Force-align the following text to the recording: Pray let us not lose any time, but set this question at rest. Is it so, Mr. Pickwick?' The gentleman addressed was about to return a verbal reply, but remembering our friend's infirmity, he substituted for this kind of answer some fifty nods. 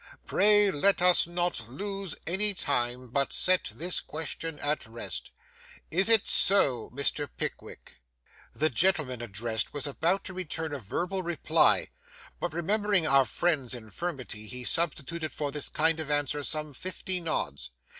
Pray 0.25 0.71
let 0.71 0.99
us 0.99 1.27
not 1.27 1.69
lose 1.69 2.15
any 2.25 2.55
time, 2.55 3.09
but 3.09 3.31
set 3.31 3.65
this 3.75 3.99
question 4.01 4.57
at 4.57 4.87
rest. 4.87 5.29
Is 5.91 6.09
it 6.09 6.25
so, 6.27 6.89
Mr. 6.89 7.29
Pickwick?' 7.37 8.01
The 8.51 8.71
gentleman 8.71 9.21
addressed 9.21 9.73
was 9.75 9.85
about 9.85 10.23
to 10.23 10.33
return 10.33 10.73
a 10.73 10.79
verbal 10.79 11.21
reply, 11.21 11.89
but 12.39 12.51
remembering 12.51 13.05
our 13.05 13.25
friend's 13.25 13.75
infirmity, 13.75 14.47
he 14.47 14.63
substituted 14.63 15.33
for 15.33 15.51
this 15.51 15.69
kind 15.69 15.99
of 15.99 16.09
answer 16.09 16.43
some 16.43 16.73
fifty 16.73 17.19
nods. 17.19 17.69